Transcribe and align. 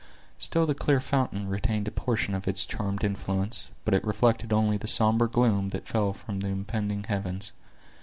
Still 0.39 0.65
the 0.65 0.73
clear 0.73 0.99
fountain 0.99 1.47
retained 1.47 1.87
a 1.87 1.91
portion 1.91 2.33
of 2.33 2.47
its 2.47 2.65
charmed 2.65 3.03
influence, 3.03 3.69
but 3.85 3.93
it 3.93 4.03
reflected 4.03 4.51
only 4.51 4.75
the 4.75 4.87
somber 4.87 5.27
gloom 5.27 5.69
that 5.69 5.87
fell 5.87 6.11
from 6.11 6.39
the 6.39 6.47
impending 6.47 7.03
heavens. 7.03 7.51